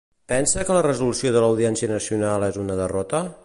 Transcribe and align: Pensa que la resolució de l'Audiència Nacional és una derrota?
Pensa 0.31 0.63
que 0.69 0.77
la 0.77 0.85
resolució 0.85 1.33
de 1.35 1.43
l'Audiència 1.45 1.91
Nacional 1.93 2.47
és 2.51 2.61
una 2.65 2.79
derrota? 2.85 3.25